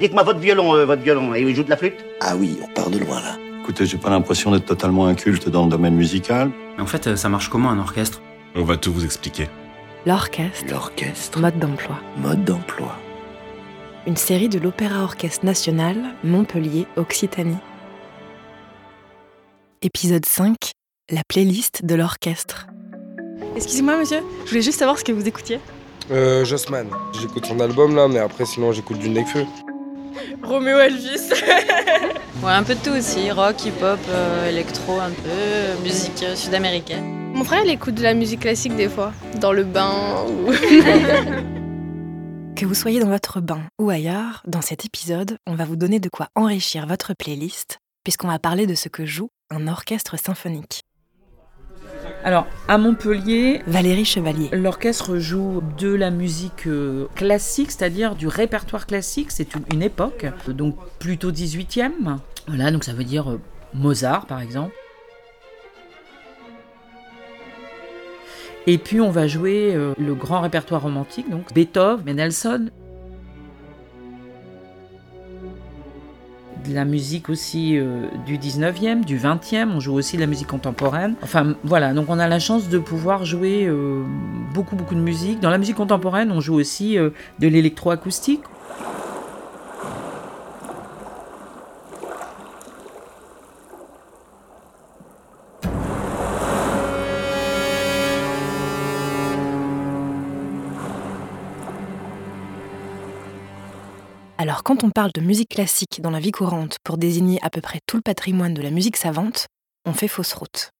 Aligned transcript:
Dites-moi 0.00 0.22
votre 0.22 0.38
violon, 0.40 0.74
euh, 0.74 0.84
votre 0.84 1.02
violon, 1.02 1.34
et 1.34 1.40
il 1.42 1.54
joue 1.54 1.62
de 1.62 1.70
la 1.70 1.76
flûte 1.76 2.04
Ah 2.20 2.36
oui, 2.36 2.58
on 2.62 2.66
part 2.74 2.90
de 2.90 2.98
loin 2.98 3.20
là. 3.20 3.36
Écoutez, 3.62 3.86
j'ai 3.86 3.96
pas 3.98 4.10
l'impression 4.10 4.50
d'être 4.52 4.66
totalement 4.66 5.06
inculte 5.06 5.48
dans 5.48 5.64
le 5.64 5.70
domaine 5.70 5.94
musical. 5.94 6.50
Mais 6.76 6.82
en 6.82 6.86
fait, 6.86 7.06
euh, 7.06 7.16
ça 7.16 7.28
marche 7.28 7.48
comment 7.48 7.70
un 7.70 7.78
orchestre? 7.78 8.20
On 8.54 8.62
va 8.62 8.76
tout 8.76 8.92
vous 8.92 9.04
expliquer. 9.04 9.48
L'orchestre, 10.04 10.64
L'orchestre, 10.70 11.40
mode 11.40 11.58
d'emploi. 11.58 11.96
mode 12.22 12.44
d'emploi. 12.44 12.94
Une 14.06 14.16
série 14.16 14.48
de 14.48 14.58
l'Opéra 14.58 15.02
Orchestre 15.02 15.44
National, 15.44 15.96
Montpellier, 16.22 16.86
Occitanie. 16.96 17.56
Épisode 19.82 20.24
5, 20.24 20.54
la 21.10 21.22
playlist 21.28 21.84
de 21.84 21.94
l'orchestre. 21.96 22.66
Excusez-moi 23.56 23.98
monsieur, 23.98 24.20
je 24.44 24.50
voulais 24.50 24.62
juste 24.62 24.78
savoir 24.78 24.98
ce 24.98 25.04
que 25.04 25.12
vous 25.12 25.26
écoutiez. 25.26 25.58
Euh, 26.12 26.44
Jossman. 26.44 26.86
J'écoute 27.20 27.46
son 27.46 27.58
album 27.58 27.96
là, 27.96 28.06
mais 28.06 28.20
après 28.20 28.44
sinon 28.46 28.70
j'écoute 28.72 28.98
du 28.98 29.08
Necfeu. 29.08 29.44
Roméo 30.42 30.78
Elvis. 30.78 31.30
Ouais, 32.42 32.52
un 32.52 32.64
peu 32.64 32.74
de 32.74 32.80
tout 32.80 32.90
aussi, 32.90 33.30
rock, 33.30 33.64
hip-hop, 33.64 33.98
euh, 34.10 34.50
électro 34.50 35.00
un 35.00 35.08
peu, 35.10 35.22
euh, 35.26 35.74
musique 35.82 36.22
euh, 36.22 36.36
sud-américaine. 36.36 37.32
Mon 37.32 37.44
frère 37.44 37.62
il 37.64 37.70
écoute 37.70 37.94
de 37.94 38.02
la 38.02 38.12
musique 38.12 38.40
classique 38.40 38.76
des 38.76 38.90
fois, 38.90 39.12
dans 39.40 39.52
le 39.52 39.64
bain 39.64 40.26
ou... 40.28 40.52
Que 42.54 42.66
vous 42.66 42.74
soyez 42.74 43.00
dans 43.00 43.08
votre 43.08 43.40
bain 43.40 43.62
ou 43.78 43.88
ailleurs, 43.88 44.42
dans 44.46 44.60
cet 44.60 44.84
épisode, 44.84 45.38
on 45.46 45.54
va 45.54 45.64
vous 45.64 45.76
donner 45.76 45.98
de 45.98 46.10
quoi 46.10 46.28
enrichir 46.34 46.86
votre 46.86 47.14
playlist, 47.14 47.78
puisqu'on 48.04 48.28
va 48.28 48.38
parler 48.38 48.66
de 48.66 48.74
ce 48.74 48.90
que 48.90 49.06
joue 49.06 49.30
un 49.50 49.66
orchestre 49.66 50.18
symphonique. 50.18 50.82
Alors, 52.26 52.48
à 52.66 52.76
Montpellier, 52.76 53.62
Valérie 53.68 54.04
Chevalier. 54.04 54.48
l'orchestre 54.50 55.16
joue 55.16 55.62
de 55.78 55.94
la 55.94 56.10
musique 56.10 56.66
euh, 56.66 57.06
classique, 57.14 57.70
c'est-à-dire 57.70 58.16
du 58.16 58.26
répertoire 58.26 58.88
classique. 58.88 59.30
C'est 59.30 59.50
une, 59.72 59.80
époque, 59.80 60.26
donc 60.48 60.74
plutôt 60.98 61.30
18e. 61.30 62.18
Voilà, 62.48 62.72
donc 62.72 62.82
ça 62.82 62.94
veut 62.94 63.04
dire 63.04 63.30
euh, 63.30 63.40
Mozart, 63.74 64.26
par 64.26 64.40
exemple. 64.40 64.74
Et 68.66 68.78
puis 68.78 69.00
on 69.00 69.12
va 69.12 69.28
jouer 69.28 69.72
euh, 69.76 69.94
le 69.96 70.16
grand 70.16 70.40
répertoire 70.40 70.82
romantique, 70.82 71.30
donc 71.30 71.54
Beethoven, 71.54 72.04
Mendelssohn. 72.04 72.72
De 76.68 76.74
la 76.74 76.84
musique 76.84 77.28
aussi 77.28 77.78
euh, 77.78 78.08
du 78.26 78.38
19e, 78.38 79.04
du 79.04 79.18
20e, 79.18 79.68
on 79.74 79.80
joue 79.80 79.94
aussi 79.94 80.16
de 80.16 80.22
la 80.22 80.26
musique 80.26 80.48
contemporaine. 80.48 81.14
Enfin 81.22 81.54
voilà, 81.62 81.94
donc 81.94 82.06
on 82.08 82.18
a 82.18 82.26
la 82.26 82.40
chance 82.40 82.68
de 82.68 82.78
pouvoir 82.78 83.24
jouer 83.24 83.66
euh, 83.66 84.02
beaucoup 84.52 84.74
beaucoup 84.74 84.94
de 84.94 85.00
musique. 85.00 85.38
Dans 85.40 85.50
la 85.50 85.58
musique 85.58 85.76
contemporaine, 85.76 86.32
on 86.32 86.40
joue 86.40 86.54
aussi 86.54 86.98
euh, 86.98 87.10
de 87.38 87.46
l'électroacoustique. 87.46 88.40
Alors 104.38 104.62
quand 104.62 104.84
on 104.84 104.90
parle 104.90 105.12
de 105.14 105.22
musique 105.22 105.48
classique 105.48 106.02
dans 106.02 106.10
la 106.10 106.20
vie 106.20 106.30
courante 106.30 106.76
pour 106.84 106.98
désigner 106.98 107.38
à 107.42 107.48
peu 107.48 107.62
près 107.62 107.78
tout 107.86 107.96
le 107.96 108.02
patrimoine 108.02 108.52
de 108.52 108.60
la 108.60 108.70
musique 108.70 108.98
savante, 108.98 109.46
on 109.86 109.94
fait 109.94 110.08
fausse 110.08 110.34
route. 110.34 110.70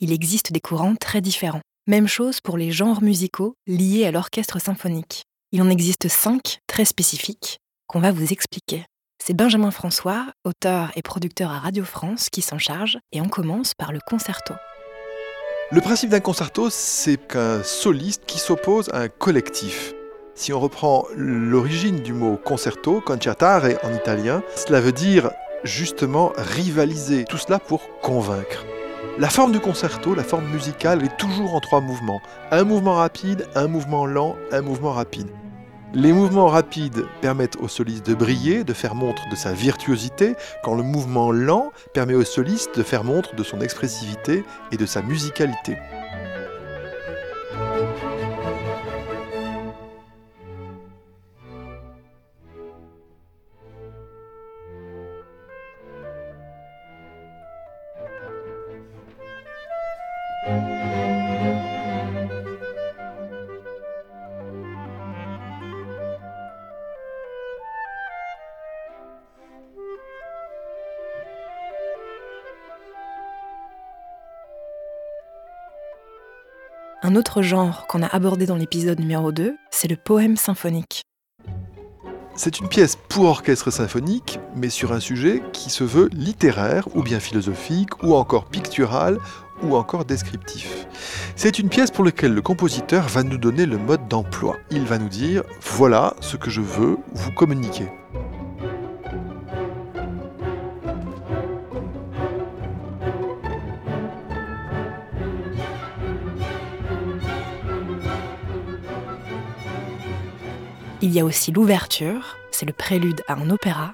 Il 0.00 0.12
existe 0.12 0.52
des 0.52 0.60
courants 0.60 0.94
très 0.94 1.22
différents. 1.22 1.62
Même 1.86 2.06
chose 2.06 2.40
pour 2.42 2.58
les 2.58 2.70
genres 2.70 3.02
musicaux 3.02 3.54
liés 3.66 4.04
à 4.04 4.10
l'orchestre 4.10 4.60
symphonique. 4.60 5.22
Il 5.52 5.62
en 5.62 5.70
existe 5.70 6.08
cinq 6.08 6.58
très 6.66 6.84
spécifiques 6.84 7.56
qu'on 7.86 8.00
va 8.00 8.12
vous 8.12 8.30
expliquer. 8.30 8.84
C'est 9.24 9.34
Benjamin 9.34 9.70
François, 9.70 10.26
auteur 10.44 10.92
et 10.94 11.00
producteur 11.00 11.50
à 11.50 11.60
Radio 11.60 11.84
France, 11.84 12.28
qui 12.30 12.42
s'en 12.42 12.58
charge, 12.58 12.98
et 13.12 13.22
on 13.22 13.28
commence 13.28 13.72
par 13.74 13.90
le 13.90 14.00
concerto. 14.06 14.54
Le 15.72 15.80
principe 15.80 16.10
d'un 16.10 16.20
concerto, 16.20 16.68
c'est 16.68 17.16
qu'un 17.16 17.62
soliste 17.62 18.24
qui 18.26 18.38
s'oppose 18.38 18.90
à 18.92 19.00
un 19.00 19.08
collectif. 19.08 19.94
Si 20.38 20.52
on 20.52 20.60
reprend 20.60 21.04
l'origine 21.16 21.96
du 21.96 22.12
mot 22.12 22.36
concerto, 22.36 23.00
concertare 23.00 23.64
en 23.82 23.92
italien, 23.92 24.44
cela 24.54 24.80
veut 24.80 24.92
dire 24.92 25.32
justement 25.64 26.32
rivaliser, 26.36 27.24
tout 27.24 27.38
cela 27.38 27.58
pour 27.58 27.98
convaincre. 28.02 28.64
La 29.18 29.30
forme 29.30 29.50
du 29.50 29.58
concerto, 29.58 30.14
la 30.14 30.22
forme 30.22 30.46
musicale, 30.46 31.02
est 31.02 31.16
toujours 31.16 31.56
en 31.56 31.60
trois 31.60 31.80
mouvements. 31.80 32.20
Un 32.52 32.62
mouvement 32.62 32.94
rapide, 32.94 33.48
un 33.56 33.66
mouvement 33.66 34.06
lent, 34.06 34.36
un 34.52 34.60
mouvement 34.60 34.92
rapide. 34.92 35.26
Les 35.92 36.12
mouvements 36.12 36.46
rapides 36.46 37.04
permettent 37.20 37.56
au 37.56 37.66
soliste 37.66 38.06
de 38.06 38.14
briller, 38.14 38.62
de 38.62 38.74
faire 38.74 38.94
montre 38.94 39.28
de 39.32 39.34
sa 39.34 39.52
virtuosité, 39.52 40.36
quand 40.62 40.76
le 40.76 40.84
mouvement 40.84 41.32
lent 41.32 41.72
permet 41.94 42.14
au 42.14 42.22
soliste 42.22 42.78
de 42.78 42.84
faire 42.84 43.02
montre 43.02 43.34
de 43.34 43.42
son 43.42 43.60
expressivité 43.60 44.44
et 44.70 44.76
de 44.76 44.86
sa 44.86 45.02
musicalité. 45.02 45.78
Un 60.46 60.50
autre 77.16 77.42
genre 77.42 77.86
qu'on 77.86 78.02
a 78.02 78.06
abordé 78.06 78.44
dans 78.44 78.56
l'épisode 78.56 79.00
numéro 79.00 79.32
2, 79.32 79.56
c'est 79.70 79.88
le 79.88 79.96
poème 79.96 80.36
symphonique. 80.36 81.07
C'est 82.38 82.60
une 82.60 82.68
pièce 82.68 82.94
pour 83.08 83.24
orchestre 83.24 83.72
symphonique, 83.72 84.38
mais 84.54 84.68
sur 84.68 84.92
un 84.92 85.00
sujet 85.00 85.42
qui 85.52 85.70
se 85.70 85.82
veut 85.82 86.08
littéraire, 86.12 86.86
ou 86.94 87.02
bien 87.02 87.18
philosophique, 87.18 88.04
ou 88.04 88.14
encore 88.14 88.44
pictural, 88.44 89.18
ou 89.64 89.74
encore 89.74 90.04
descriptif. 90.04 90.86
C'est 91.34 91.58
une 91.58 91.68
pièce 91.68 91.90
pour 91.90 92.04
laquelle 92.04 92.34
le 92.34 92.40
compositeur 92.40 93.08
va 93.08 93.24
nous 93.24 93.38
donner 93.38 93.66
le 93.66 93.76
mode 93.76 94.06
d'emploi. 94.06 94.56
Il 94.70 94.84
va 94.84 94.98
nous 94.98 95.08
dire, 95.08 95.42
voilà 95.60 96.14
ce 96.20 96.36
que 96.36 96.48
je 96.48 96.60
veux 96.60 96.98
vous 97.12 97.32
communiquer. 97.32 97.88
Il 111.00 111.12
y 111.12 111.20
a 111.20 111.24
aussi 111.24 111.52
l'ouverture, 111.52 112.36
c'est 112.50 112.66
le 112.66 112.72
prélude 112.72 113.22
à 113.28 113.34
un 113.34 113.50
opéra. 113.50 113.92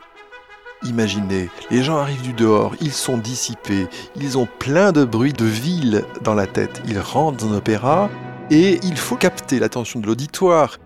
Imaginez, 0.85 1.51
les 1.71 1.83
gens 1.83 1.99
arrivent 1.99 2.23
du 2.23 2.33
dehors, 2.33 2.73
ils 2.81 2.93
sont 2.93 3.19
dissipés, 3.19 3.89
ils 4.17 4.39
ont 4.39 4.49
plein 4.59 4.91
de 4.91 5.05
bruit 5.05 5.35
de 5.35 5.45
ville 5.45 6.05
dans 6.23 6.33
la 6.33 6.47
tête. 6.47 6.83
Ils 6.89 6.99
rentrent 6.99 7.45
dans 7.45 7.53
un 7.53 7.57
opéra 7.59 8.09
et 8.51 8.81
il 8.83 8.97
faut 8.97 9.17
capter 9.17 9.59
l'attention 9.59 10.01
de 10.01 10.07
l'auditoire. 10.07 10.79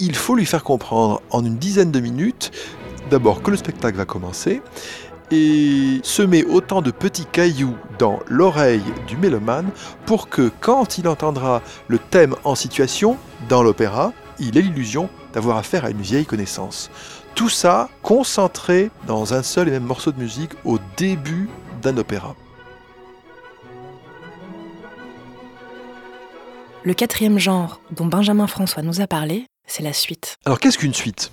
Il 0.00 0.16
faut 0.16 0.34
lui 0.34 0.46
faire 0.46 0.64
comprendre 0.64 1.22
en 1.30 1.44
une 1.44 1.58
dizaine 1.58 1.92
de 1.92 2.00
minutes, 2.00 2.50
d'abord 3.08 3.42
que 3.42 3.52
le 3.52 3.56
spectacle 3.56 3.96
va 3.96 4.04
commencer, 4.04 4.62
et 5.30 6.00
semer 6.02 6.42
autant 6.42 6.82
de 6.82 6.90
petits 6.90 7.26
cailloux 7.26 7.76
dans 8.00 8.18
l'oreille 8.26 8.82
du 9.06 9.16
mélomane 9.16 9.70
pour 10.06 10.28
que 10.28 10.50
quand 10.60 10.98
il 10.98 11.06
entendra 11.06 11.62
le 11.86 12.00
thème 12.00 12.34
en 12.42 12.56
situation 12.56 13.16
dans 13.48 13.62
l'opéra, 13.62 14.12
il 14.38 14.56
ait 14.58 14.62
l'illusion 14.62 15.08
d'avoir 15.32 15.56
affaire 15.56 15.84
à 15.84 15.90
une 15.90 16.00
vieille 16.00 16.26
connaissance. 16.26 16.90
Tout 17.34 17.48
ça 17.48 17.88
concentré 18.02 18.90
dans 19.06 19.34
un 19.34 19.42
seul 19.42 19.68
et 19.68 19.70
même 19.72 19.84
morceau 19.84 20.12
de 20.12 20.18
musique 20.18 20.52
au 20.64 20.78
début 20.96 21.48
d'un 21.82 21.96
opéra. 21.96 22.34
Le 26.84 26.94
quatrième 26.94 27.38
genre 27.38 27.80
dont 27.90 28.06
Benjamin 28.06 28.46
François 28.46 28.82
nous 28.82 29.00
a 29.00 29.06
parlé, 29.06 29.46
c'est 29.66 29.82
la 29.82 29.92
suite. 29.92 30.36
Alors 30.44 30.60
qu'est-ce 30.60 30.78
qu'une 30.78 30.94
suite? 30.94 31.32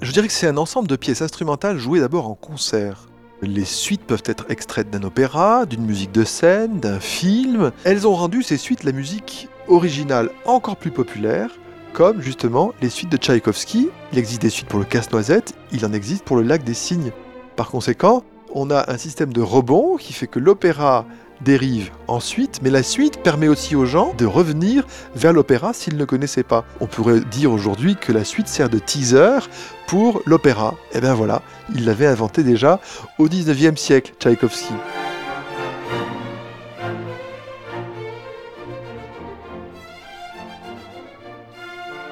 Je 0.00 0.10
dirais 0.10 0.26
que 0.26 0.32
c'est 0.32 0.48
un 0.48 0.56
ensemble 0.56 0.88
de 0.88 0.96
pièces 0.96 1.22
instrumentales 1.22 1.78
jouées 1.78 2.00
d'abord 2.00 2.28
en 2.28 2.34
concert. 2.34 3.06
Les 3.40 3.64
suites 3.64 4.04
peuvent 4.04 4.24
être 4.26 4.46
extraites 4.48 4.90
d'un 4.90 5.04
opéra, 5.04 5.64
d'une 5.64 5.84
musique 5.84 6.12
de 6.12 6.24
scène, 6.24 6.80
d'un 6.80 6.98
film. 6.98 7.70
Elles 7.84 8.06
ont 8.06 8.14
rendu 8.14 8.42
ces 8.42 8.56
suites 8.56 8.82
la 8.82 8.92
musique 8.92 9.48
originale 9.68 10.30
encore 10.44 10.76
plus 10.76 10.90
populaire, 10.90 11.50
comme 11.92 12.20
justement 12.20 12.72
les 12.80 12.88
suites 12.88 13.10
de 13.10 13.16
Tchaïkovski. 13.16 13.88
Il 14.12 14.18
existe 14.18 14.42
des 14.42 14.50
suites 14.50 14.68
pour 14.68 14.78
le 14.78 14.84
casse-noisette, 14.84 15.54
il 15.72 15.84
en 15.86 15.92
existe 15.92 16.24
pour 16.24 16.36
le 16.36 16.42
lac 16.42 16.64
des 16.64 16.74
cygnes. 16.74 17.12
Par 17.56 17.70
conséquent, 17.70 18.24
on 18.54 18.70
a 18.70 18.90
un 18.90 18.98
système 18.98 19.32
de 19.32 19.40
rebond 19.40 19.96
qui 19.96 20.12
fait 20.12 20.26
que 20.26 20.38
l'opéra 20.38 21.06
dérive 21.40 21.90
ensuite, 22.08 22.60
mais 22.62 22.70
la 22.70 22.82
suite 22.82 23.22
permet 23.22 23.48
aussi 23.48 23.74
aux 23.74 23.84
gens 23.84 24.14
de 24.16 24.26
revenir 24.26 24.86
vers 25.14 25.32
l'opéra 25.32 25.72
s'ils 25.72 25.96
ne 25.96 26.04
connaissaient 26.04 26.42
pas. 26.42 26.64
On 26.80 26.86
pourrait 26.86 27.20
dire 27.20 27.52
aujourd'hui 27.52 27.96
que 27.96 28.12
la 28.12 28.24
suite 28.24 28.48
sert 28.48 28.68
de 28.68 28.78
teaser 28.78 29.38
pour 29.86 30.22
l'opéra. 30.26 30.74
Et 30.92 31.00
bien 31.00 31.14
voilà, 31.14 31.42
il 31.74 31.84
l'avait 31.84 32.06
inventé 32.06 32.42
déjà 32.44 32.80
au 33.18 33.28
19e 33.28 33.76
siècle, 33.76 34.12
Tchaïkovski. 34.18 34.74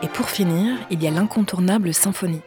Et 0.02 0.08
pour 0.08 0.30
finir, 0.30 0.78
il 0.90 1.02
y 1.02 1.06
a 1.06 1.10
l'incontournable 1.10 1.92
symphonie. 1.92 2.40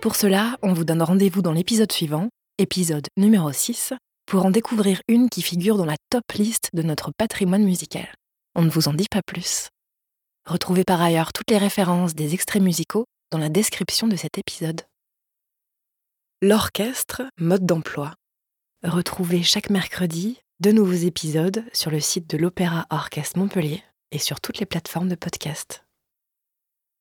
Pour 0.00 0.16
cela, 0.16 0.58
on 0.60 0.72
vous 0.72 0.84
donne 0.84 1.02
rendez-vous 1.02 1.40
dans 1.40 1.52
l'épisode 1.52 1.92
suivant, 1.92 2.30
épisode 2.58 3.06
numéro 3.16 3.52
6, 3.52 3.92
pour 4.26 4.44
en 4.44 4.50
découvrir 4.50 5.00
une 5.06 5.28
qui 5.28 5.40
figure 5.42 5.76
dans 5.76 5.84
la 5.84 5.96
top 6.10 6.24
liste 6.32 6.70
de 6.72 6.82
notre 6.82 7.12
patrimoine 7.16 7.62
musical. 7.62 8.12
On 8.56 8.62
ne 8.62 8.70
vous 8.70 8.88
en 8.88 8.92
dit 8.92 9.06
pas 9.08 9.22
plus. 9.24 9.68
Retrouvez 10.46 10.82
par 10.82 11.00
ailleurs 11.00 11.32
toutes 11.32 11.50
les 11.50 11.58
références 11.58 12.16
des 12.16 12.34
extraits 12.34 12.62
musicaux 12.62 13.04
dans 13.30 13.38
la 13.38 13.50
description 13.50 14.08
de 14.08 14.16
cet 14.16 14.36
épisode. 14.36 14.82
L'orchestre, 16.42 17.22
mode 17.38 17.66
d'emploi. 17.66 18.14
Retrouvez 18.82 19.44
chaque 19.44 19.70
mercredi 19.70 20.40
de 20.58 20.72
nouveaux 20.72 20.92
épisodes 20.92 21.64
sur 21.72 21.92
le 21.92 22.00
site 22.00 22.28
de 22.28 22.36
l'Opéra 22.36 22.86
Orchestre 22.90 23.38
Montpellier 23.38 23.84
et 24.10 24.18
sur 24.18 24.40
toutes 24.40 24.58
les 24.58 24.66
plateformes 24.66 25.08
de 25.08 25.14
podcast. 25.14 25.83